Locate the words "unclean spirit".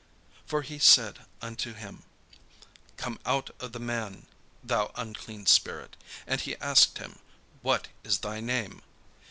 4.95-5.95